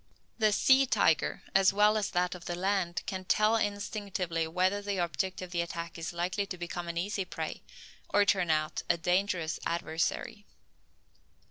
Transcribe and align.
The 0.39 0.51
sea 0.51 0.87
tiger, 0.87 1.43
as 1.53 1.71
well 1.71 1.95
as 1.95 2.09
that 2.09 2.33
of 2.33 2.45
the 2.45 2.55
land, 2.55 3.03
can 3.05 3.23
tell 3.23 3.55
instinctively 3.55 4.47
whether 4.47 4.81
the 4.81 4.99
object 4.99 5.43
of 5.43 5.53
its 5.53 5.71
attack 5.71 5.99
is 5.99 6.11
likely 6.11 6.47
to 6.47 6.57
become 6.57 6.87
an 6.87 6.97
easy 6.97 7.23
prey, 7.23 7.61
or 8.09 8.25
turn 8.25 8.49
out 8.49 8.81
a 8.89 8.97
dangerous 8.97 9.59
adversary. 9.63 10.47